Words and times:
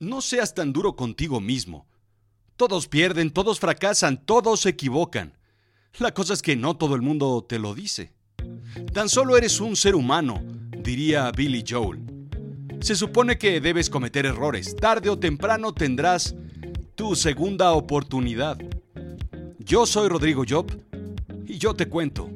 No 0.00 0.22
seas 0.22 0.54
tan 0.54 0.72
duro 0.72 0.96
contigo 0.96 1.42
mismo. 1.42 1.86
Todos 2.56 2.88
pierden, 2.88 3.30
todos 3.30 3.60
fracasan, 3.60 4.24
todos 4.24 4.60
se 4.60 4.70
equivocan. 4.70 5.36
La 5.98 6.14
cosa 6.14 6.32
es 6.32 6.40
que 6.40 6.56
no 6.56 6.74
todo 6.74 6.94
el 6.94 7.02
mundo 7.02 7.44
te 7.46 7.58
lo 7.58 7.74
dice. 7.74 8.14
Tan 8.94 9.10
solo 9.10 9.36
eres 9.36 9.60
un 9.60 9.76
ser 9.76 9.94
humano, 9.94 10.42
diría 10.70 11.30
Billy 11.32 11.62
Joel. 11.68 12.00
Se 12.80 12.96
supone 12.96 13.36
que 13.36 13.60
debes 13.60 13.90
cometer 13.90 14.24
errores. 14.24 14.74
Tarde 14.74 15.10
o 15.10 15.18
temprano 15.18 15.74
tendrás 15.74 16.34
tu 16.94 17.14
segunda 17.14 17.72
oportunidad. 17.72 18.56
Yo 19.58 19.84
soy 19.84 20.08
Rodrigo 20.08 20.44
Job 20.48 20.66
y 21.44 21.58
yo 21.58 21.74
te 21.74 21.90
cuento. 21.90 22.30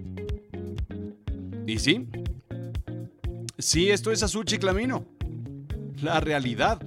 ¿Y 1.66 1.78
sí? 1.78 2.06
Sí, 3.56 3.88
esto 3.88 4.12
es 4.12 4.22
Azul 4.22 4.44
Chiclamino. 4.44 5.06
La 6.02 6.20
realidad 6.20 6.78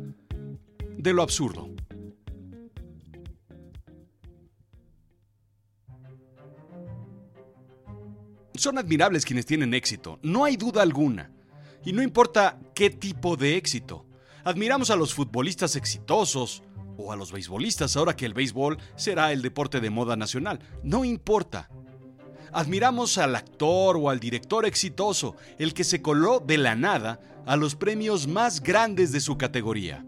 de 0.98 1.14
lo 1.14 1.21
absurdo. 1.21 1.70
Son 8.55 8.77
admirables 8.77 9.23
quienes 9.23 9.45
tienen 9.45 9.73
éxito, 9.73 10.20
no 10.23 10.44
hay 10.44 10.57
duda 10.57 10.81
alguna. 10.81 11.31
Y 11.85 11.94
no 11.94 12.02
importa 12.02 12.59
qué 12.73 12.90
tipo 12.90 13.38
de 13.38 13.55
éxito. 13.55 14.05
Admiramos 14.44 14.90
a 14.90 14.95
los 14.95 15.13
futbolistas 15.13 15.76
exitosos 15.76 16.63
o 16.98 17.12
a 17.12 17.16
los 17.16 17.32
beisbolistas 17.32 17.95
ahora 17.95 18.16
que 18.16 18.26
el 18.26 18.34
béisbol 18.34 18.77
será 18.95 19.32
el 19.32 19.41
deporte 19.41 19.79
de 19.79 19.90
moda 19.90 20.16
nacional. 20.16 20.59
No 20.84 21.05
importa. 21.05 21.70
Admiramos 22.52 23.18
al 23.18 23.35
actor 23.35 23.98
o 23.98 24.09
al 24.09 24.20
director 24.20 24.66
exitoso, 24.66 25.35
el 25.59 25.73
que 25.73 25.84
se 25.84 26.02
coló 26.02 26.40
de 26.40 26.57
la 26.57 26.76
nada 26.76 27.20
a 27.45 27.55
los 27.55 27.76
premios 27.76 28.27
más 28.27 28.62
grandes 28.62 29.12
de 29.12 29.20
su 29.20 29.38
categoría. 29.38 30.05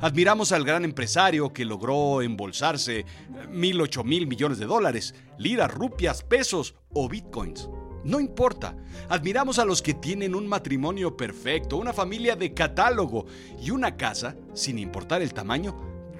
Admiramos 0.00 0.52
al 0.52 0.64
gran 0.64 0.84
empresario 0.84 1.52
que 1.52 1.64
logró 1.64 2.22
embolsarse 2.22 3.04
mil, 3.50 3.80
ocho 3.80 4.04
mil 4.04 4.26
millones 4.26 4.58
de 4.58 4.66
dólares, 4.66 5.14
liras, 5.38 5.72
rupias, 5.72 6.22
pesos 6.22 6.74
o 6.92 7.08
bitcoins. 7.08 7.68
No 8.04 8.20
importa. 8.20 8.76
Admiramos 9.08 9.58
a 9.58 9.64
los 9.64 9.82
que 9.82 9.94
tienen 9.94 10.34
un 10.34 10.46
matrimonio 10.46 11.16
perfecto, 11.16 11.76
una 11.76 11.92
familia 11.92 12.36
de 12.36 12.54
catálogo 12.54 13.26
y 13.60 13.70
una 13.70 13.96
casa, 13.96 14.36
sin 14.54 14.78
importar 14.78 15.22
el 15.22 15.34
tamaño, 15.34 15.76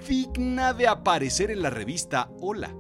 digna 0.08 0.73
de 0.73 0.89
aparecer 0.89 1.51
en 1.51 1.62
la 1.62 1.70
revista 1.70 2.29
Hola. 2.41 2.75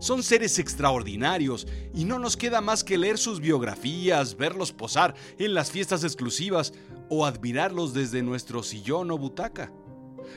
Son 0.00 0.22
seres 0.22 0.58
extraordinarios 0.58 1.66
y 1.94 2.04
no 2.04 2.18
nos 2.18 2.36
queda 2.36 2.60
más 2.60 2.82
que 2.82 2.98
leer 2.98 3.18
sus 3.18 3.40
biografías, 3.40 4.36
verlos 4.36 4.72
posar 4.72 5.14
en 5.38 5.54
las 5.54 5.70
fiestas 5.70 6.02
exclusivas 6.02 6.72
o 7.08 7.24
admirarlos 7.24 7.94
desde 7.94 8.22
nuestro 8.22 8.62
sillón 8.62 9.10
o 9.10 9.18
butaca. 9.18 9.72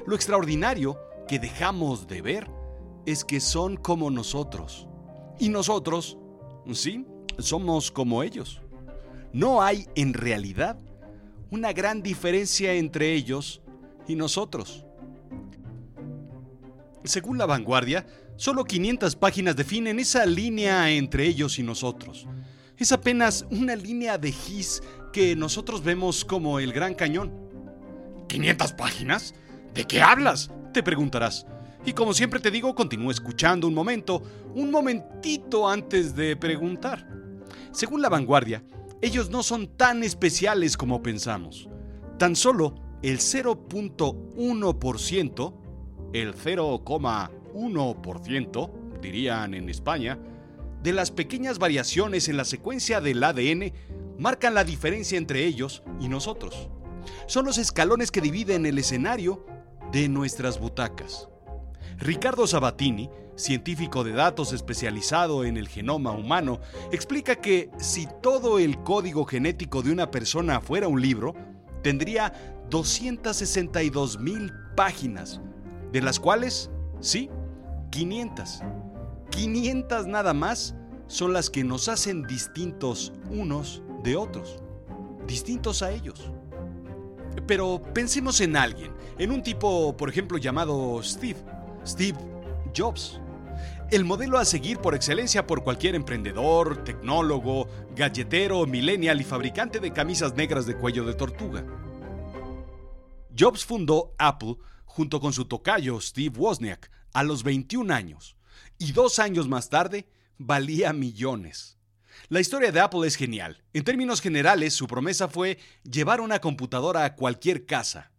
Lo 0.05 0.15
extraordinario 0.15 0.99
que 1.27 1.39
dejamos 1.39 2.07
de 2.07 2.21
ver 2.21 2.49
es 3.05 3.23
que 3.23 3.39
son 3.39 3.77
como 3.77 4.11
nosotros. 4.11 4.87
Y 5.39 5.49
nosotros, 5.49 6.17
sí, 6.73 7.05
somos 7.37 7.91
como 7.91 8.23
ellos. 8.23 8.61
No 9.31 9.61
hay 9.61 9.87
en 9.95 10.13
realidad 10.13 10.77
una 11.51 11.73
gran 11.73 12.01
diferencia 12.01 12.73
entre 12.73 13.13
ellos 13.13 13.61
y 14.07 14.15
nosotros. 14.15 14.85
Según 17.03 17.37
la 17.37 17.45
vanguardia, 17.45 18.05
solo 18.35 18.65
500 18.65 19.15
páginas 19.15 19.55
definen 19.55 19.99
esa 19.99 20.25
línea 20.25 20.89
entre 20.91 21.25
ellos 21.25 21.59
y 21.59 21.63
nosotros. 21.63 22.27
Es 22.77 22.91
apenas 22.91 23.45
una 23.51 23.75
línea 23.75 24.17
de 24.17 24.31
gis 24.31 24.81
que 25.11 25.35
nosotros 25.35 25.83
vemos 25.83 26.23
como 26.23 26.59
el 26.59 26.71
Gran 26.71 26.93
Cañón. 26.93 27.31
¿500 28.27 28.75
páginas? 28.75 29.33
¿De 29.73 29.85
qué 29.85 30.01
hablas? 30.01 30.51
Te 30.73 30.83
preguntarás. 30.83 31.45
Y 31.85 31.93
como 31.93 32.13
siempre 32.13 32.39
te 32.39 32.51
digo, 32.51 32.75
continúa 32.75 33.11
escuchando 33.11 33.67
un 33.67 33.73
momento, 33.73 34.21
un 34.53 34.69
momentito 34.71 35.67
antes 35.69 36.15
de 36.15 36.35
preguntar. 36.35 37.07
Según 37.71 38.01
la 38.01 38.09
vanguardia, 38.09 38.63
ellos 39.01 39.29
no 39.29 39.43
son 39.43 39.67
tan 39.77 40.03
especiales 40.03 40.75
como 40.75 41.01
pensamos. 41.01 41.69
Tan 42.17 42.35
solo 42.35 42.75
el 43.01 43.19
0.1%, 43.19 45.53
el 46.13 46.35
0,1%, 46.35 48.71
dirían 49.01 49.53
en 49.53 49.69
España, 49.69 50.19
de 50.83 50.91
las 50.93 51.11
pequeñas 51.11 51.59
variaciones 51.59 52.27
en 52.27 52.37
la 52.37 52.45
secuencia 52.45 53.01
del 53.01 53.23
ADN 53.23 53.73
marcan 54.17 54.53
la 54.53 54.63
diferencia 54.63 55.17
entre 55.17 55.45
ellos 55.45 55.83
y 55.99 56.07
nosotros. 56.09 56.69
Son 57.25 57.45
los 57.45 57.57
escalones 57.57 58.11
que 58.11 58.21
dividen 58.21 58.65
el 58.65 58.77
escenario 58.77 59.45
de 59.91 60.09
nuestras 60.09 60.59
butacas. 60.59 61.29
Ricardo 61.97 62.47
Sabatini, 62.47 63.09
científico 63.35 64.03
de 64.03 64.13
datos 64.13 64.53
especializado 64.53 65.43
en 65.43 65.57
el 65.57 65.67
genoma 65.67 66.11
humano, 66.11 66.59
explica 66.91 67.35
que 67.35 67.69
si 67.77 68.07
todo 68.21 68.59
el 68.59 68.81
código 68.83 69.25
genético 69.25 69.81
de 69.81 69.91
una 69.91 70.11
persona 70.11 70.61
fuera 70.61 70.87
un 70.87 71.01
libro, 71.01 71.35
tendría 71.81 72.33
262 72.69 74.19
mil 74.19 74.51
páginas, 74.75 75.41
de 75.91 76.01
las 76.01 76.19
cuales, 76.19 76.69
sí, 76.99 77.29
500. 77.91 78.61
500 79.31 80.07
nada 80.07 80.33
más 80.33 80.75
son 81.07 81.33
las 81.33 81.49
que 81.49 81.63
nos 81.63 81.89
hacen 81.89 82.23
distintos 82.23 83.11
unos 83.29 83.81
de 84.03 84.15
otros, 84.15 84.57
distintos 85.27 85.81
a 85.81 85.91
ellos. 85.91 86.31
Pero 87.47 87.81
pensemos 87.93 88.41
en 88.41 88.55
alguien, 88.55 88.91
en 89.17 89.31
un 89.31 89.43
tipo, 89.43 89.95
por 89.95 90.09
ejemplo, 90.09 90.37
llamado 90.37 91.01
Steve 91.03 91.39
Steve 91.85 92.17
Jobs. 92.75 93.19
El 93.91 94.05
modelo 94.05 94.37
a 94.37 94.45
seguir 94.45 94.77
por 94.77 94.93
excelencia 94.93 95.47
por 95.47 95.63
cualquier 95.63 95.95
emprendedor, 95.95 96.83
tecnólogo, 96.83 97.67
galletero, 97.95 98.67
millennial 98.67 99.19
y 99.19 99.23
fabricante 99.23 99.79
de 99.79 99.91
camisas 99.91 100.35
negras 100.35 100.67
de 100.67 100.75
cuello 100.75 101.05
de 101.05 101.15
tortuga. 101.15 101.65
Jobs 103.37 103.65
fundó 103.65 104.13
Apple 104.19 104.57
junto 104.85 105.19
con 105.19 105.33
su 105.33 105.45
tocayo 105.45 105.99
Steve 106.01 106.37
Wozniak 106.37 106.91
a 107.13 107.23
los 107.23 107.43
21 107.43 107.91
años 107.91 108.35
y 108.77 108.91
dos 108.91 109.17
años 109.17 109.47
más 109.47 109.69
tarde 109.69 110.07
valía 110.37 110.93
millones. 110.93 111.78
La 112.27 112.41
historia 112.41 112.71
de 112.71 112.79
Apple 112.79 113.07
es 113.07 113.15
genial. 113.15 113.63
En 113.73 113.83
términos 113.83 114.21
generales, 114.21 114.73
su 114.73 114.87
promesa 114.87 115.29
fue 115.29 115.57
llevar 115.83 116.21
una 116.21 116.39
computadora 116.39 117.05
a 117.05 117.15
cualquier 117.15 117.65
casa. 117.65 118.11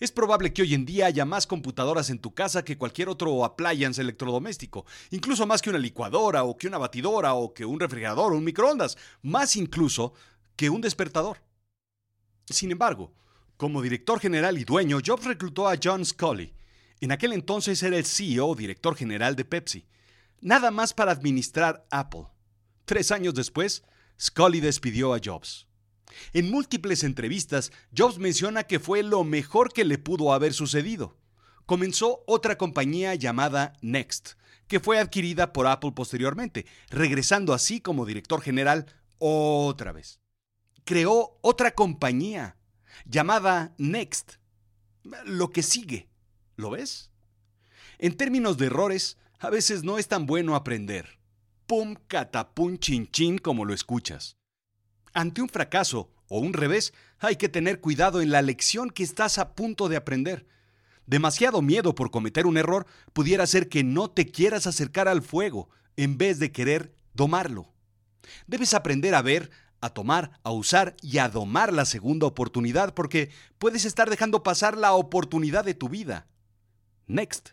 Es 0.00 0.10
probable 0.10 0.52
que 0.52 0.62
hoy 0.62 0.74
en 0.74 0.84
día 0.84 1.06
haya 1.06 1.24
más 1.24 1.46
computadoras 1.46 2.10
en 2.10 2.18
tu 2.18 2.34
casa 2.34 2.64
que 2.64 2.76
cualquier 2.76 3.08
otro 3.08 3.44
appliance 3.44 4.00
electrodoméstico, 4.00 4.84
incluso 5.10 5.46
más 5.46 5.62
que 5.62 5.70
una 5.70 5.78
licuadora 5.78 6.42
o 6.42 6.56
que 6.56 6.66
una 6.66 6.78
batidora 6.78 7.34
o 7.34 7.54
que 7.54 7.64
un 7.64 7.78
refrigerador 7.78 8.32
o 8.32 8.36
un 8.36 8.42
microondas, 8.42 8.98
más 9.22 9.54
incluso 9.54 10.12
que 10.56 10.70
un 10.70 10.80
despertador. 10.80 11.38
Sin 12.46 12.72
embargo, 12.72 13.14
como 13.56 13.80
director 13.80 14.18
general 14.18 14.58
y 14.58 14.64
dueño, 14.64 14.98
Jobs 15.04 15.24
reclutó 15.24 15.68
a 15.68 15.76
John 15.80 16.04
Scully. 16.04 16.52
En 17.00 17.12
aquel 17.12 17.32
entonces 17.32 17.80
era 17.84 17.96
el 17.96 18.04
CEO 18.04 18.56
director 18.56 18.96
general 18.96 19.36
de 19.36 19.44
Pepsi, 19.44 19.86
nada 20.40 20.72
más 20.72 20.92
para 20.94 21.12
administrar 21.12 21.86
Apple. 21.92 22.31
Tres 22.92 23.10
años 23.10 23.32
después, 23.32 23.84
Scully 24.20 24.60
despidió 24.60 25.14
a 25.14 25.18
Jobs. 25.24 25.66
En 26.34 26.50
múltiples 26.50 27.04
entrevistas, 27.04 27.72
Jobs 27.96 28.18
menciona 28.18 28.64
que 28.64 28.80
fue 28.80 29.02
lo 29.02 29.24
mejor 29.24 29.72
que 29.72 29.86
le 29.86 29.96
pudo 29.96 30.34
haber 30.34 30.52
sucedido. 30.52 31.16
Comenzó 31.64 32.22
otra 32.26 32.58
compañía 32.58 33.14
llamada 33.14 33.72
Next, 33.80 34.32
que 34.68 34.78
fue 34.78 34.98
adquirida 34.98 35.54
por 35.54 35.68
Apple 35.68 35.92
posteriormente, 35.92 36.66
regresando 36.90 37.54
así 37.54 37.80
como 37.80 38.04
director 38.04 38.42
general 38.42 38.84
otra 39.16 39.92
vez. 39.92 40.20
Creó 40.84 41.38
otra 41.40 41.70
compañía 41.70 42.58
llamada 43.06 43.74
Next, 43.78 44.32
lo 45.24 45.50
que 45.50 45.62
sigue. 45.62 46.10
¿Lo 46.56 46.68
ves? 46.68 47.10
En 47.96 48.18
términos 48.18 48.58
de 48.58 48.66
errores, 48.66 49.16
a 49.38 49.48
veces 49.48 49.82
no 49.82 49.96
es 49.96 50.08
tan 50.08 50.26
bueno 50.26 50.54
aprender. 50.54 51.21
Pum, 51.72 51.96
catapum, 52.06 52.76
chin, 52.76 53.10
chin, 53.10 53.38
como 53.38 53.64
lo 53.64 53.72
escuchas. 53.72 54.36
Ante 55.14 55.40
un 55.40 55.48
fracaso 55.48 56.10
o 56.28 56.38
un 56.38 56.52
revés, 56.52 56.92
hay 57.18 57.36
que 57.36 57.48
tener 57.48 57.80
cuidado 57.80 58.20
en 58.20 58.30
la 58.30 58.42
lección 58.42 58.90
que 58.90 59.02
estás 59.02 59.38
a 59.38 59.54
punto 59.54 59.88
de 59.88 59.96
aprender. 59.96 60.46
Demasiado 61.06 61.62
miedo 61.62 61.94
por 61.94 62.10
cometer 62.10 62.46
un 62.46 62.58
error 62.58 62.84
pudiera 63.14 63.44
hacer 63.44 63.70
que 63.70 63.84
no 63.84 64.10
te 64.10 64.30
quieras 64.30 64.66
acercar 64.66 65.08
al 65.08 65.22
fuego 65.22 65.70
en 65.96 66.18
vez 66.18 66.38
de 66.38 66.52
querer 66.52 66.94
domarlo. 67.14 67.72
Debes 68.46 68.74
aprender 68.74 69.14
a 69.14 69.22
ver, 69.22 69.50
a 69.80 69.88
tomar, 69.88 70.38
a 70.42 70.50
usar 70.50 70.94
y 71.00 71.16
a 71.16 71.30
domar 71.30 71.72
la 71.72 71.86
segunda 71.86 72.26
oportunidad 72.26 72.92
porque 72.92 73.30
puedes 73.56 73.86
estar 73.86 74.10
dejando 74.10 74.42
pasar 74.42 74.76
la 74.76 74.92
oportunidad 74.92 75.64
de 75.64 75.72
tu 75.72 75.88
vida. 75.88 76.26
Next. 77.06 77.52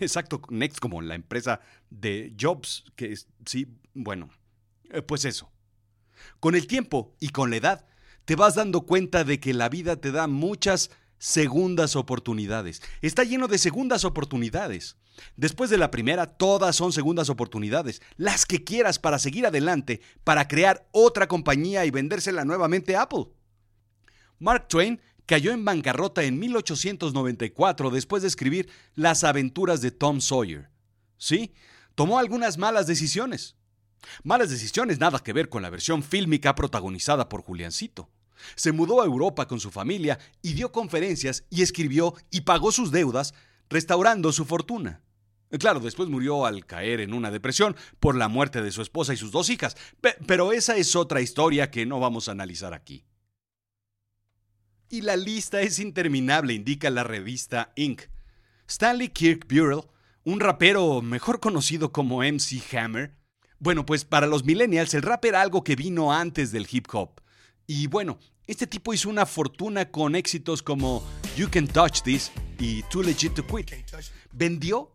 Exacto, 0.00 0.40
Next 0.50 0.78
como 0.78 1.00
la 1.02 1.14
empresa 1.14 1.60
de 1.90 2.34
Jobs, 2.38 2.84
que 2.96 3.12
es, 3.12 3.28
sí, 3.46 3.68
bueno, 3.92 4.30
eh, 4.90 5.02
pues 5.02 5.24
eso. 5.24 5.50
Con 6.40 6.54
el 6.54 6.66
tiempo 6.66 7.14
y 7.20 7.30
con 7.30 7.50
la 7.50 7.56
edad, 7.56 7.86
te 8.24 8.36
vas 8.36 8.54
dando 8.54 8.82
cuenta 8.82 9.24
de 9.24 9.40
que 9.40 9.54
la 9.54 9.68
vida 9.68 9.96
te 9.96 10.12
da 10.12 10.26
muchas 10.26 10.90
segundas 11.18 11.96
oportunidades. 11.96 12.82
Está 13.02 13.24
lleno 13.24 13.48
de 13.48 13.58
segundas 13.58 14.04
oportunidades. 14.04 14.96
Después 15.36 15.70
de 15.70 15.78
la 15.78 15.90
primera, 15.90 16.26
todas 16.26 16.74
son 16.74 16.92
segundas 16.92 17.30
oportunidades, 17.30 18.02
las 18.16 18.46
que 18.46 18.64
quieras 18.64 18.98
para 18.98 19.18
seguir 19.18 19.46
adelante, 19.46 20.00
para 20.24 20.48
crear 20.48 20.86
otra 20.90 21.28
compañía 21.28 21.84
y 21.84 21.90
vendérsela 21.90 22.44
nuevamente 22.44 22.96
a 22.96 23.02
Apple. 23.02 23.26
Mark 24.38 24.66
Twain 24.68 25.00
cayó 25.26 25.52
en 25.52 25.64
bancarrota 25.64 26.22
en 26.24 26.38
1894 26.38 27.90
después 27.90 28.22
de 28.22 28.28
escribir 28.28 28.68
Las 28.94 29.24
aventuras 29.24 29.80
de 29.80 29.90
Tom 29.90 30.20
Sawyer. 30.20 30.70
Sí, 31.16 31.54
tomó 31.94 32.18
algunas 32.18 32.58
malas 32.58 32.86
decisiones. 32.86 33.56
Malas 34.22 34.50
decisiones 34.50 34.98
nada 34.98 35.18
que 35.20 35.32
ver 35.32 35.48
con 35.48 35.62
la 35.62 35.70
versión 35.70 36.02
fílmica 36.02 36.54
protagonizada 36.54 37.28
por 37.28 37.42
Juliancito. 37.42 38.10
Se 38.56 38.72
mudó 38.72 39.00
a 39.00 39.06
Europa 39.06 39.46
con 39.48 39.60
su 39.60 39.70
familia 39.70 40.18
y 40.42 40.52
dio 40.52 40.72
conferencias 40.72 41.44
y 41.50 41.62
escribió 41.62 42.14
y 42.30 42.42
pagó 42.42 42.72
sus 42.72 42.90
deudas, 42.90 43.34
restaurando 43.70 44.32
su 44.32 44.44
fortuna. 44.44 45.00
Claro, 45.58 45.80
después 45.80 46.08
murió 46.08 46.46
al 46.46 46.66
caer 46.66 47.00
en 47.00 47.14
una 47.14 47.30
depresión 47.30 47.76
por 48.00 48.16
la 48.16 48.28
muerte 48.28 48.60
de 48.60 48.72
su 48.72 48.82
esposa 48.82 49.14
y 49.14 49.16
sus 49.16 49.30
dos 49.30 49.48
hijas, 49.50 49.76
pero 50.26 50.52
esa 50.52 50.76
es 50.76 50.96
otra 50.96 51.20
historia 51.20 51.70
que 51.70 51.86
no 51.86 52.00
vamos 52.00 52.28
a 52.28 52.32
analizar 52.32 52.74
aquí. 52.74 53.04
Y 54.88 55.00
la 55.00 55.16
lista 55.16 55.60
es 55.60 55.78
interminable, 55.78 56.54
indica 56.54 56.90
la 56.90 57.04
revista 57.04 57.72
Inc. 57.76 58.02
Stanley 58.68 59.08
Kirk 59.08 59.46
Burrell, 59.48 59.84
un 60.24 60.40
rapero 60.40 61.02
mejor 61.02 61.40
conocido 61.40 61.92
como 61.92 62.22
MC 62.22 62.62
Hammer. 62.76 63.14
Bueno, 63.58 63.86
pues 63.86 64.04
para 64.04 64.26
los 64.26 64.44
millennials 64.44 64.94
el 64.94 65.02
rap 65.02 65.24
era 65.24 65.40
algo 65.40 65.64
que 65.64 65.76
vino 65.76 66.12
antes 66.12 66.52
del 66.52 66.66
hip 66.70 66.86
hop. 66.92 67.20
Y 67.66 67.86
bueno, 67.86 68.18
este 68.46 68.66
tipo 68.66 68.92
hizo 68.92 69.08
una 69.08 69.26
fortuna 69.26 69.90
con 69.90 70.14
éxitos 70.14 70.62
como 70.62 71.02
You 71.36 71.48
Can 71.50 71.66
Touch 71.66 72.02
This 72.02 72.30
y 72.58 72.82
Too 72.84 73.02
Legit 73.02 73.34
to 73.34 73.46
Quit. 73.46 73.72
Vendió 74.32 74.94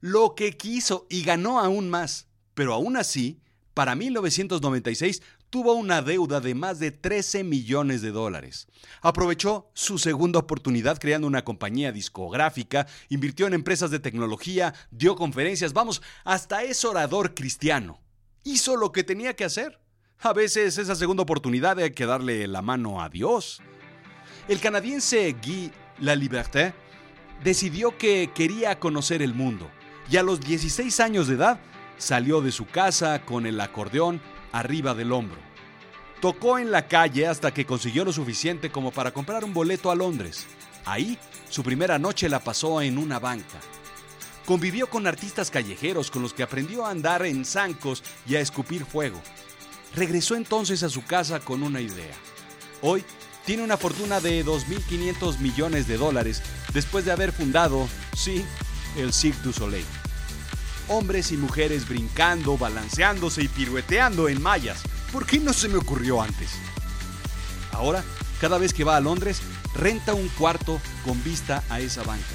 lo 0.00 0.34
que 0.34 0.56
quiso 0.56 1.06
y 1.08 1.22
ganó 1.22 1.60
aún 1.60 1.88
más. 1.88 2.28
Pero 2.54 2.74
aún 2.74 2.96
así, 2.96 3.40
para 3.74 3.94
1996 3.94 5.22
tuvo 5.50 5.74
una 5.74 6.00
deuda 6.00 6.40
de 6.40 6.54
más 6.54 6.78
de 6.78 6.92
13 6.92 7.44
millones 7.44 8.00
de 8.02 8.12
dólares. 8.12 8.68
Aprovechó 9.02 9.68
su 9.74 9.98
segunda 9.98 10.38
oportunidad 10.38 10.98
creando 10.98 11.26
una 11.26 11.44
compañía 11.44 11.92
discográfica, 11.92 12.86
invirtió 13.08 13.48
en 13.48 13.54
empresas 13.54 13.90
de 13.90 13.98
tecnología, 13.98 14.72
dio 14.92 15.16
conferencias, 15.16 15.72
vamos, 15.72 16.00
hasta 16.24 16.62
es 16.62 16.84
orador 16.84 17.34
cristiano. 17.34 18.00
Hizo 18.44 18.76
lo 18.76 18.92
que 18.92 19.04
tenía 19.04 19.34
que 19.34 19.44
hacer. 19.44 19.80
A 20.20 20.32
veces 20.32 20.78
esa 20.78 20.94
segunda 20.94 21.24
oportunidad 21.24 21.78
hay 21.78 21.90
que 21.90 22.06
darle 22.06 22.46
la 22.46 22.62
mano 22.62 23.02
a 23.02 23.08
Dios. 23.08 23.60
El 24.48 24.60
canadiense 24.60 25.34
Guy 25.44 25.72
Laliberté 25.98 26.74
decidió 27.42 27.98
que 27.98 28.30
quería 28.34 28.78
conocer 28.78 29.20
el 29.22 29.34
mundo 29.34 29.70
y 30.10 30.16
a 30.16 30.22
los 30.22 30.40
16 30.40 31.00
años 31.00 31.26
de 31.26 31.34
edad 31.34 31.60
salió 31.98 32.40
de 32.40 32.52
su 32.52 32.66
casa 32.66 33.24
con 33.24 33.46
el 33.46 33.60
acordeón 33.60 34.20
arriba 34.52 34.94
del 34.94 35.12
hombro. 35.12 35.38
Tocó 36.20 36.58
en 36.58 36.70
la 36.70 36.86
calle 36.86 37.26
hasta 37.26 37.52
que 37.52 37.64
consiguió 37.64 38.04
lo 38.04 38.12
suficiente 38.12 38.70
como 38.70 38.90
para 38.90 39.12
comprar 39.12 39.44
un 39.44 39.54
boleto 39.54 39.90
a 39.90 39.94
Londres. 39.94 40.46
Ahí, 40.84 41.18
su 41.48 41.62
primera 41.62 41.98
noche 41.98 42.28
la 42.28 42.40
pasó 42.40 42.82
en 42.82 42.98
una 42.98 43.18
banca. 43.18 43.60
Convivió 44.44 44.88
con 44.88 45.06
artistas 45.06 45.50
callejeros 45.50 46.10
con 46.10 46.22
los 46.22 46.34
que 46.34 46.42
aprendió 46.42 46.84
a 46.84 46.90
andar 46.90 47.24
en 47.24 47.44
zancos 47.44 48.02
y 48.26 48.36
a 48.36 48.40
escupir 48.40 48.84
fuego. 48.84 49.20
Regresó 49.94 50.36
entonces 50.36 50.82
a 50.82 50.90
su 50.90 51.04
casa 51.04 51.40
con 51.40 51.62
una 51.62 51.80
idea. 51.80 52.14
Hoy 52.82 53.04
tiene 53.46 53.62
una 53.62 53.76
fortuna 53.76 54.20
de 54.20 54.44
2.500 54.44 55.38
millones 55.38 55.86
de 55.88 55.96
dólares 55.96 56.42
después 56.72 57.04
de 57.04 57.12
haber 57.12 57.32
fundado, 57.32 57.88
sí, 58.14 58.44
el 58.96 59.12
Cirque 59.12 59.40
du 59.42 59.52
Soleil 59.52 59.99
hombres 60.90 61.30
y 61.30 61.36
mujeres 61.36 61.88
brincando, 61.88 62.58
balanceándose 62.58 63.44
y 63.44 63.48
pirueteando 63.48 64.28
en 64.28 64.42
mallas. 64.42 64.82
¿Por 65.12 65.24
qué 65.24 65.38
no 65.38 65.52
se 65.52 65.68
me 65.68 65.76
ocurrió 65.76 66.20
antes? 66.20 66.50
Ahora, 67.72 68.04
cada 68.40 68.58
vez 68.58 68.74
que 68.74 68.82
va 68.82 68.96
a 68.96 69.00
Londres, 69.00 69.40
renta 69.74 70.14
un 70.14 70.28
cuarto 70.30 70.80
con 71.04 71.22
vista 71.22 71.62
a 71.70 71.78
esa 71.78 72.02
banca. 72.02 72.26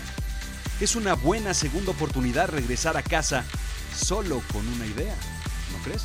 Es 0.80 0.96
una 0.96 1.16
buena 1.16 1.54
segunda 1.54 1.92
oportunidad 1.92 2.50
regresar 2.50 2.96
a 2.96 3.04
casa 3.04 3.44
solo 3.94 4.42
con 4.54 4.66
una 4.68 4.86
idea, 4.86 5.16
¿no 5.74 5.84
crees? 5.84 6.04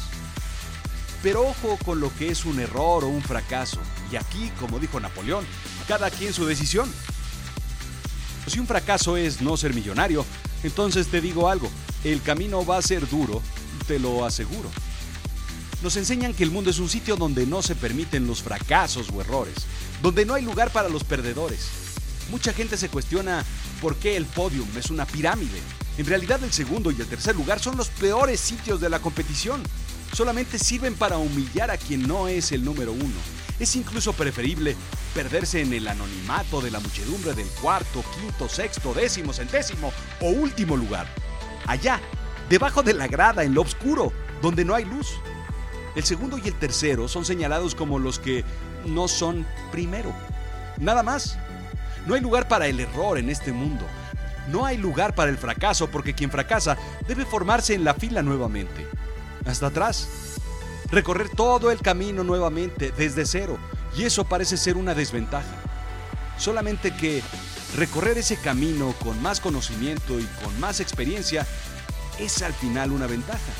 Pero 1.22 1.46
ojo 1.46 1.78
con 1.84 2.00
lo 2.00 2.12
que 2.16 2.30
es 2.30 2.44
un 2.44 2.58
error 2.58 3.04
o 3.04 3.08
un 3.08 3.22
fracaso. 3.22 3.80
Y 4.10 4.16
aquí, 4.16 4.50
como 4.58 4.80
dijo 4.80 4.98
Napoleón, 4.98 5.44
cada 5.86 6.10
quien 6.10 6.32
su 6.32 6.46
decisión. 6.46 6.90
Si 8.48 8.58
un 8.58 8.66
fracaso 8.66 9.16
es 9.16 9.40
no 9.40 9.56
ser 9.56 9.72
millonario, 9.72 10.26
entonces 10.64 11.06
te 11.06 11.20
digo 11.20 11.48
algo, 11.48 11.70
el 12.04 12.22
camino 12.22 12.64
va 12.64 12.78
a 12.78 12.82
ser 12.82 13.08
duro, 13.08 13.42
te 13.86 13.98
lo 13.98 14.24
aseguro. 14.24 14.70
Nos 15.82 15.96
enseñan 15.96 16.34
que 16.34 16.44
el 16.44 16.50
mundo 16.50 16.70
es 16.70 16.78
un 16.78 16.88
sitio 16.88 17.16
donde 17.16 17.46
no 17.46 17.62
se 17.62 17.74
permiten 17.74 18.26
los 18.26 18.42
fracasos 18.42 19.08
o 19.12 19.20
errores, 19.20 19.54
donde 20.02 20.26
no 20.26 20.34
hay 20.34 20.44
lugar 20.44 20.70
para 20.70 20.88
los 20.88 21.04
perdedores. 21.04 21.68
Mucha 22.30 22.52
gente 22.52 22.76
se 22.76 22.88
cuestiona 22.88 23.44
por 23.80 23.96
qué 23.96 24.16
el 24.16 24.26
podium 24.26 24.68
es 24.76 24.90
una 24.90 25.06
pirámide. 25.06 25.60
En 25.98 26.06
realidad 26.06 26.42
el 26.44 26.52
segundo 26.52 26.90
y 26.90 27.00
el 27.00 27.06
tercer 27.06 27.34
lugar 27.34 27.60
son 27.60 27.76
los 27.76 27.88
peores 27.88 28.40
sitios 28.40 28.80
de 28.80 28.88
la 28.88 29.00
competición. 29.00 29.62
Solamente 30.12 30.58
sirven 30.58 30.94
para 30.94 31.18
humillar 31.18 31.70
a 31.70 31.78
quien 31.78 32.06
no 32.06 32.28
es 32.28 32.52
el 32.52 32.64
número 32.64 32.92
uno. 32.92 33.16
Es 33.58 33.76
incluso 33.76 34.12
preferible 34.12 34.76
perderse 35.14 35.60
en 35.60 35.72
el 35.72 35.88
anonimato 35.88 36.60
de 36.60 36.70
la 36.70 36.80
muchedumbre 36.80 37.34
del 37.34 37.48
cuarto, 37.60 38.02
quinto, 38.18 38.48
sexto, 38.48 38.94
décimo, 38.94 39.32
centésimo 39.32 39.92
o 40.20 40.30
último 40.30 40.76
lugar. 40.76 41.06
Allá, 41.66 42.00
debajo 42.48 42.82
de 42.82 42.94
la 42.94 43.06
grada, 43.06 43.44
en 43.44 43.54
lo 43.54 43.62
oscuro, 43.62 44.12
donde 44.42 44.64
no 44.64 44.74
hay 44.74 44.84
luz. 44.84 45.18
El 45.94 46.04
segundo 46.04 46.38
y 46.38 46.48
el 46.48 46.54
tercero 46.54 47.08
son 47.08 47.24
señalados 47.24 47.74
como 47.74 47.98
los 47.98 48.18
que 48.18 48.44
no 48.86 49.08
son 49.08 49.46
primero. 49.72 50.12
Nada 50.78 51.02
más. 51.02 51.38
No 52.06 52.14
hay 52.14 52.20
lugar 52.20 52.48
para 52.48 52.66
el 52.66 52.80
error 52.80 53.18
en 53.18 53.28
este 53.28 53.52
mundo. 53.52 53.84
No 54.48 54.64
hay 54.64 54.78
lugar 54.78 55.14
para 55.14 55.30
el 55.30 55.36
fracaso 55.36 55.90
porque 55.90 56.14
quien 56.14 56.30
fracasa 56.30 56.76
debe 57.06 57.24
formarse 57.24 57.74
en 57.74 57.84
la 57.84 57.94
fila 57.94 58.22
nuevamente. 58.22 58.86
Hasta 59.46 59.66
atrás. 59.66 60.08
Recorrer 60.90 61.28
todo 61.28 61.70
el 61.70 61.80
camino 61.80 62.24
nuevamente 62.24 62.92
desde 62.96 63.26
cero. 63.26 63.58
Y 63.96 64.04
eso 64.04 64.24
parece 64.24 64.56
ser 64.56 64.76
una 64.76 64.94
desventaja. 64.94 65.56
Solamente 66.38 66.92
que 66.92 67.22
recorrer 67.76 68.18
ese 68.18 68.36
camino 68.36 68.94
con 69.02 69.20
más 69.22 69.40
conocimiento 69.40 70.18
y 70.18 70.24
con 70.42 70.58
más 70.60 70.80
experiencia 70.80 71.46
es 72.18 72.42
al 72.42 72.52
final 72.52 72.92
una 72.92 73.06
ventaja. 73.06 73.52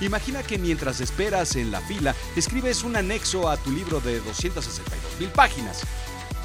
Imagina 0.00 0.42
que 0.42 0.58
mientras 0.58 1.00
esperas 1.00 1.56
en 1.56 1.72
la 1.72 1.80
fila, 1.80 2.14
escribes 2.36 2.84
un 2.84 2.96
anexo 2.96 3.48
a 3.48 3.56
tu 3.56 3.72
libro 3.72 4.00
de 4.00 4.20
262 4.20 5.18
mil 5.18 5.28
páginas. 5.30 5.80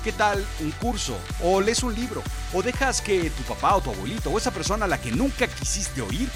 ¿Qué 0.03 0.11
tal 0.11 0.43
un 0.59 0.71
curso? 0.71 1.17
¿O 1.43 1.61
lees 1.61 1.83
un 1.83 1.93
libro? 1.93 2.23
¿O 2.51 2.63
dejas 2.63 2.99
que 2.99 3.29
tu 3.29 3.43
papá 3.43 3.75
o 3.75 3.81
tu 3.81 3.91
abuelito 3.91 4.31
o 4.31 4.37
esa 4.37 4.51
persona 4.51 4.85
a 4.85 4.87
la 4.87 4.99
que 4.99 5.11
nunca 5.11 5.47
quisiste 5.47 6.01
oír 6.01 6.29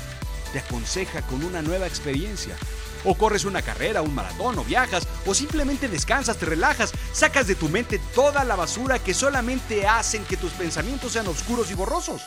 te 0.54 0.60
aconseja 0.60 1.22
con 1.24 1.44
una 1.44 1.62
nueva 1.62 1.88
experiencia? 1.88 2.56
O 3.04 3.16
corres 3.16 3.46
una 3.46 3.62
carrera, 3.62 4.02
un 4.02 4.14
maratón, 4.14 4.58
o 4.60 4.64
viajas, 4.64 5.08
o 5.26 5.34
simplemente 5.34 5.88
descansas, 5.88 6.38
te 6.38 6.46
relajas, 6.46 6.94
sacas 7.14 7.48
de 7.48 7.56
tu 7.56 7.70
mente 7.70 8.00
toda 8.14 8.44
la 8.44 8.56
basura 8.56 9.00
que 9.00 9.14
solamente 9.14 9.88
hacen 9.88 10.26
que 10.26 10.38
tus 10.38 10.52
pensamientos 10.52 11.14
sean 11.14 11.28
oscuros 11.28 11.72
y 11.72 11.74
borrosos. 11.74 12.24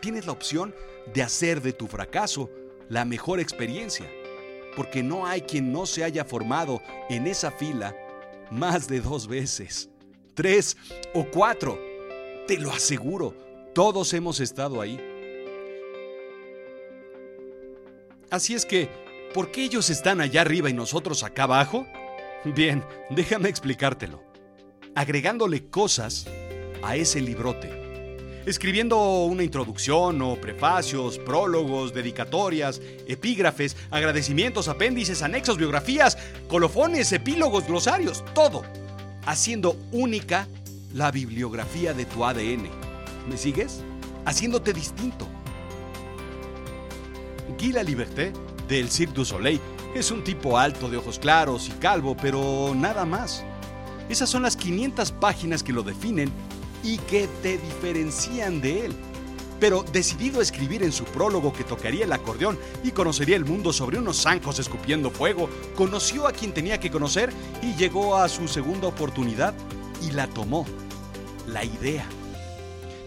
Tienes 0.00 0.26
la 0.26 0.32
opción 0.32 0.74
de 1.12 1.22
hacer 1.22 1.62
de 1.62 1.72
tu 1.72 1.86
fracaso 1.86 2.50
la 2.88 3.04
mejor 3.04 3.40
experiencia, 3.40 4.10
porque 4.76 5.02
no 5.02 5.26
hay 5.26 5.42
quien 5.42 5.72
no 5.72 5.86
se 5.86 6.04
haya 6.04 6.24
formado 6.24 6.82
en 7.08 7.26
esa 7.26 7.50
fila 7.50 7.94
más 8.50 8.88
de 8.88 9.00
dos 9.00 9.26
veces, 9.26 9.88
tres 10.34 10.76
o 11.14 11.24
cuatro. 11.24 11.80
Te 12.46 12.58
lo 12.58 12.70
aseguro, 12.70 13.34
todos 13.74 14.12
hemos 14.12 14.40
estado 14.40 14.80
ahí. 14.80 15.00
Así 18.30 18.54
es 18.54 18.66
que, 18.66 18.88
¿por 19.34 19.50
qué 19.50 19.64
ellos 19.64 19.90
están 19.90 20.22
allá 20.22 20.40
arriba 20.40 20.70
y 20.70 20.72
nosotros 20.72 21.22
acá 21.24 21.42
abajo? 21.42 21.86
Bien, 22.44 22.82
déjame 23.10 23.50
explicártelo. 23.50 24.22
Agregándole 24.94 25.68
cosas 25.68 26.26
a 26.82 26.96
ese 26.96 27.20
librote 27.20 27.84
escribiendo 28.46 29.24
una 29.24 29.42
introducción 29.42 30.20
o 30.22 30.36
prefacios, 30.36 31.18
prólogos, 31.18 31.94
dedicatorias, 31.94 32.80
epígrafes, 33.08 33.76
agradecimientos, 33.90 34.68
apéndices, 34.68 35.22
anexos, 35.22 35.56
biografías, 35.56 36.18
colofones, 36.48 37.10
epílogos, 37.12 37.66
glosarios, 37.66 38.24
todo, 38.34 38.62
haciendo 39.24 39.76
única 39.92 40.46
la 40.92 41.10
bibliografía 41.10 41.94
de 41.94 42.04
tu 42.04 42.24
ADN. 42.24 42.68
¿Me 43.28 43.36
sigues? 43.36 43.82
Haciéndote 44.26 44.72
distinto. 44.72 45.26
Guy 47.58 47.72
Liberté, 47.84 48.32
del 48.68 48.90
Cirque 48.90 49.14
du 49.14 49.24
Soleil, 49.24 49.60
es 49.94 50.10
un 50.10 50.24
tipo 50.24 50.58
alto 50.58 50.88
de 50.88 50.96
ojos 50.96 51.18
claros 51.18 51.68
y 51.68 51.72
calvo, 51.72 52.16
pero 52.20 52.72
nada 52.74 53.04
más. 53.04 53.44
Esas 54.08 54.28
son 54.28 54.42
las 54.42 54.56
500 54.56 55.12
páginas 55.12 55.62
que 55.62 55.72
lo 55.72 55.82
definen 55.82 56.30
y 56.82 56.98
que 56.98 57.28
te 57.42 57.58
diferencian 57.58 58.60
de 58.60 58.86
él. 58.86 58.94
Pero 59.60 59.84
decidido 59.92 60.40
a 60.40 60.42
escribir 60.42 60.82
en 60.82 60.92
su 60.92 61.04
prólogo 61.04 61.52
que 61.52 61.64
tocaría 61.64 62.04
el 62.04 62.12
acordeón 62.12 62.58
y 62.82 62.90
conocería 62.90 63.36
el 63.36 63.44
mundo 63.44 63.72
sobre 63.72 63.98
unos 63.98 64.22
zancos 64.22 64.58
escupiendo 64.58 65.10
fuego, 65.10 65.48
conoció 65.74 66.26
a 66.26 66.32
quien 66.32 66.52
tenía 66.52 66.80
que 66.80 66.90
conocer 66.90 67.32
y 67.62 67.74
llegó 67.74 68.16
a 68.16 68.28
su 68.28 68.48
segunda 68.48 68.88
oportunidad 68.88 69.54
y 70.02 70.10
la 70.10 70.26
tomó. 70.26 70.66
La 71.46 71.64
idea. 71.64 72.04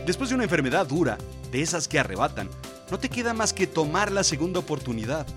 Después 0.05 0.29
de 0.29 0.35
una 0.35 0.45
enfermedad 0.45 0.87
dura, 0.87 1.17
de 1.51 1.61
esas 1.61 1.87
que 1.87 1.99
arrebatan, 1.99 2.49
no 2.89 2.97
te 2.97 3.09
queda 3.09 3.33
más 3.33 3.53
que 3.53 3.67
tomar 3.67 4.11
la 4.11 4.23
segunda 4.23 4.59
oportunidad, 4.59 5.27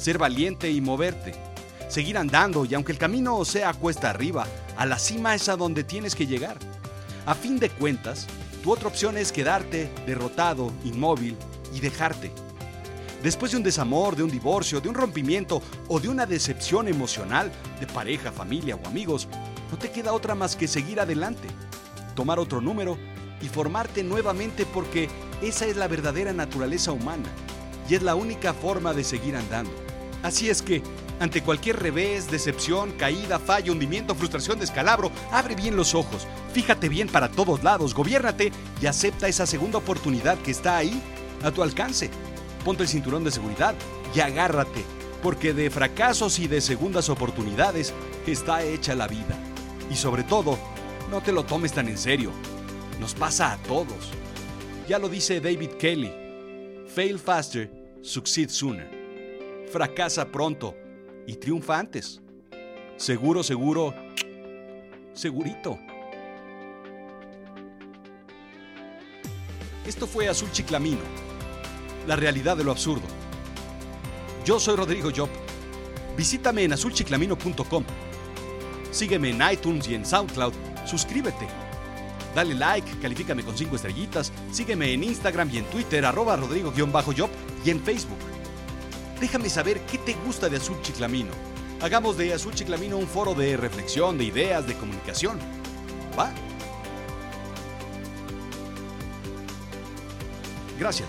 ser 0.00 0.16
valiente 0.16 0.70
y 0.70 0.80
moverte, 0.80 1.34
seguir 1.88 2.16
andando 2.16 2.64
y 2.64 2.72
aunque 2.74 2.92
el 2.92 2.98
camino 2.98 3.44
sea 3.44 3.74
cuesta 3.74 4.08
arriba, 4.08 4.46
a 4.78 4.86
la 4.86 4.98
cima 4.98 5.34
es 5.34 5.50
a 5.50 5.56
donde 5.56 5.84
tienes 5.84 6.14
que 6.14 6.26
llegar. 6.26 6.56
A 7.26 7.34
fin 7.34 7.58
de 7.58 7.68
cuentas, 7.68 8.26
tu 8.62 8.72
otra 8.72 8.88
opción 8.88 9.18
es 9.18 9.30
quedarte 9.30 9.92
derrotado, 10.06 10.72
inmóvil 10.84 11.36
y 11.74 11.80
dejarte. 11.80 12.32
Después 13.22 13.52
de 13.52 13.58
un 13.58 13.62
desamor, 13.62 14.16
de 14.16 14.22
un 14.22 14.30
divorcio, 14.30 14.80
de 14.80 14.88
un 14.88 14.94
rompimiento 14.94 15.60
o 15.88 16.00
de 16.00 16.08
una 16.08 16.24
decepción 16.24 16.88
emocional 16.88 17.52
de 17.78 17.86
pareja, 17.86 18.32
familia 18.32 18.76
o 18.76 18.88
amigos, 18.88 19.28
no 19.70 19.76
te 19.76 19.90
queda 19.90 20.14
otra 20.14 20.34
más 20.34 20.56
que 20.56 20.66
seguir 20.66 20.98
adelante, 20.98 21.46
tomar 22.16 22.38
otro 22.38 22.62
número 22.62 22.96
y 23.42 23.48
formarte 23.48 24.02
nuevamente 24.02 24.64
porque 24.64 25.10
esa 25.42 25.66
es 25.66 25.76
la 25.76 25.88
verdadera 25.88 26.32
naturaleza 26.32 26.90
humana 26.90 27.28
y 27.86 27.96
es 27.96 28.02
la 28.02 28.14
única 28.14 28.54
forma 28.54 28.94
de 28.94 29.04
seguir 29.04 29.36
andando. 29.36 29.89
Así 30.22 30.50
es 30.50 30.62
que, 30.62 30.82
ante 31.18 31.42
cualquier 31.42 31.80
revés, 31.80 32.30
decepción, 32.30 32.92
caída, 32.92 33.38
fallo, 33.38 33.72
hundimiento, 33.72 34.14
frustración, 34.14 34.58
descalabro, 34.58 35.10
abre 35.30 35.54
bien 35.54 35.76
los 35.76 35.94
ojos, 35.94 36.26
fíjate 36.52 36.88
bien 36.88 37.08
para 37.08 37.30
todos 37.30 37.62
lados, 37.62 37.94
gobiérnate 37.94 38.52
y 38.80 38.86
acepta 38.86 39.28
esa 39.28 39.46
segunda 39.46 39.78
oportunidad 39.78 40.38
que 40.38 40.50
está 40.50 40.76
ahí, 40.76 41.02
a 41.42 41.50
tu 41.50 41.62
alcance. 41.62 42.10
Ponte 42.64 42.82
el 42.82 42.88
cinturón 42.88 43.24
de 43.24 43.30
seguridad 43.30 43.74
y 44.14 44.20
agárrate, 44.20 44.84
porque 45.22 45.54
de 45.54 45.70
fracasos 45.70 46.38
y 46.38 46.48
de 46.48 46.60
segundas 46.60 47.08
oportunidades 47.08 47.94
está 48.26 48.62
hecha 48.62 48.94
la 48.94 49.08
vida. 49.08 49.38
Y 49.90 49.96
sobre 49.96 50.22
todo, 50.22 50.58
no 51.10 51.20
te 51.20 51.32
lo 51.32 51.44
tomes 51.44 51.72
tan 51.72 51.88
en 51.88 51.98
serio. 51.98 52.30
Nos 53.00 53.14
pasa 53.14 53.52
a 53.52 53.56
todos. 53.58 54.10
Ya 54.88 54.98
lo 54.98 55.08
dice 55.08 55.40
David 55.40 55.70
Kelly. 55.78 56.12
Fail 56.94 57.18
faster, 57.18 57.70
succeed 58.02 58.50
sooner. 58.50 58.99
Fracasa 59.70 60.26
pronto 60.32 60.74
y 61.28 61.36
triunfa 61.36 61.78
antes. 61.78 62.20
Seguro, 62.96 63.44
seguro, 63.44 63.94
segurito. 65.12 65.78
Esto 69.86 70.08
fue 70.08 70.28
Azul 70.28 70.50
Chiclamino, 70.50 71.00
la 72.08 72.16
realidad 72.16 72.56
de 72.56 72.64
lo 72.64 72.72
absurdo. 72.72 73.06
Yo 74.44 74.58
soy 74.58 74.74
Rodrigo 74.74 75.10
Job. 75.14 75.28
Visítame 76.16 76.64
en 76.64 76.72
azulchiclamino.com. 76.72 77.84
Sígueme 78.90 79.30
en 79.30 79.40
iTunes 79.52 79.88
y 79.88 79.94
en 79.94 80.04
SoundCloud. 80.04 80.52
Suscríbete. 80.84 81.46
Dale 82.34 82.54
like, 82.54 82.98
califícame 83.00 83.44
con 83.44 83.56
5 83.56 83.76
estrellitas. 83.76 84.32
Sígueme 84.50 84.92
en 84.92 85.04
Instagram 85.04 85.48
y 85.52 85.58
en 85.58 85.64
Twitter, 85.66 86.04
arroba 86.04 86.36
rodrigo-job 86.36 87.30
y 87.64 87.70
en 87.70 87.80
Facebook. 87.80 88.18
Déjame 89.20 89.50
saber 89.50 89.80
qué 89.82 89.98
te 89.98 90.14
gusta 90.24 90.48
de 90.48 90.56
Azul 90.56 90.80
Chiclamino. 90.80 91.30
Hagamos 91.82 92.16
de 92.16 92.32
Azul 92.32 92.54
Chiclamino 92.54 92.96
un 92.96 93.06
foro 93.06 93.34
de 93.34 93.56
reflexión, 93.56 94.16
de 94.16 94.24
ideas, 94.24 94.66
de 94.66 94.74
comunicación. 94.74 95.38
¿Va? 96.18 96.32
Gracias. 100.78 101.08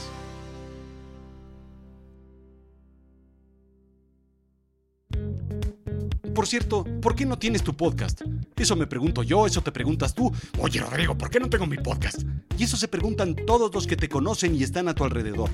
Por 6.36 6.48
cierto, 6.48 6.86
¿por 7.01 7.15
qué 7.15 7.25
no 7.25 7.38
tienes 7.38 7.63
tu 7.63 7.75
podcast? 7.75 8.22
Eso 8.58 8.75
me 8.75 8.88
pregunto 8.88 9.24
yo, 9.24 9.46
eso 9.46 9.62
te 9.62 9.72
preguntas 9.72 10.13
tú. 10.13 10.32
Oye, 10.60 10.80
Rodrigo, 10.82 11.18
¿por 11.18 11.30
qué 11.30 11.39
no 11.39 11.50
tengo 11.50 11.65
mi 11.65 11.77
podcast? 11.77 12.24
Y 12.58 12.63
eso 12.63 12.75
se 12.75 12.88
preguntan 12.88 13.36
todos 13.36 13.74
los 13.74 13.88
que 13.88 13.96
te 13.96 14.10
conocen 14.10 14.56
y 14.56 14.63
están 14.63 14.88
a 14.88 14.96
tu 14.96 15.03
alrededor. 15.03 15.50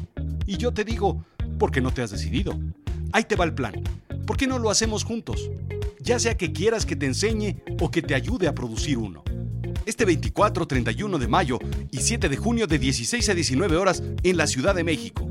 Y 0.45 0.57
yo 0.57 0.71
te 0.73 0.83
digo, 0.83 1.25
¿por 1.57 1.71
qué 1.71 1.81
no 1.81 1.93
te 1.93 2.01
has 2.01 2.11
decidido? 2.11 2.59
Ahí 3.11 3.23
te 3.23 3.35
va 3.35 3.45
el 3.45 3.53
plan. 3.53 3.73
¿Por 4.25 4.37
qué 4.37 4.47
no 4.47 4.59
lo 4.59 4.69
hacemos 4.69 5.03
juntos? 5.03 5.49
Ya 5.99 6.19
sea 6.19 6.37
que 6.37 6.51
quieras 6.51 6.85
que 6.85 6.95
te 6.95 7.05
enseñe 7.05 7.57
o 7.79 7.91
que 7.91 8.01
te 8.01 8.15
ayude 8.15 8.47
a 8.47 8.55
producir 8.55 8.97
uno. 8.97 9.23
Este 9.85 10.05
24, 10.05 10.67
31 10.67 11.17
de 11.17 11.27
mayo 11.27 11.59
y 11.91 11.97
7 11.97 12.29
de 12.29 12.37
junio 12.37 12.67
de 12.67 12.79
16 12.79 13.29
a 13.29 13.33
19 13.33 13.77
horas 13.77 14.03
en 14.23 14.37
la 14.37 14.47
Ciudad 14.47 14.75
de 14.75 14.83
México. 14.83 15.29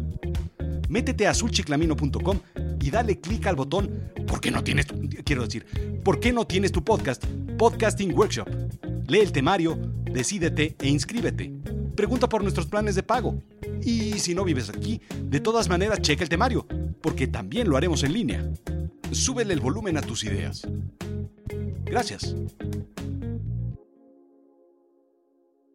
Métete 0.89 1.27
a 1.27 1.31
azulchiclamino.com 1.31 2.41
y 2.81 2.91
dale 2.91 3.21
clic 3.21 3.47
al 3.47 3.57
botón 3.57 4.07
¿Por 4.27 4.41
qué 4.41 4.51
no 4.51 4.63
tienes 4.63 4.87
tu, 4.87 5.01
quiero 5.25 5.45
decir, 5.45 5.65
¿por 6.03 6.19
qué 6.19 6.33
no 6.33 6.47
tienes 6.47 6.73
tu 6.73 6.83
podcast? 6.85 7.25
Podcasting 7.59 8.13
Workshop. 8.13 8.49
Lee 9.07 9.21
el 9.21 9.33
temario, 9.33 9.79
decídete 10.05 10.75
e 10.81 10.89
inscríbete. 10.89 11.53
Pregunta 11.95 12.29
por 12.29 12.43
nuestros 12.43 12.67
planes 12.67 12.97
de 12.97 13.03
pago. 13.03 13.41
Y 13.83 14.19
si 14.19 14.35
no 14.35 14.45
vives 14.45 14.69
aquí, 14.69 15.01
de 15.23 15.41
todas 15.41 15.69
maneras 15.69 16.01
checa 16.01 16.23
el 16.23 16.29
temario, 16.29 16.67
porque 17.01 17.27
también 17.27 17.69
lo 17.69 17.77
haremos 17.77 18.03
en 18.03 18.13
línea. 18.13 18.53
Súbele 19.13 19.55
el 19.55 19.61
volumen 19.61 19.97
a 19.97 20.03
tus 20.03 20.25
ideas. 20.25 20.67
Gracias. 21.85 22.35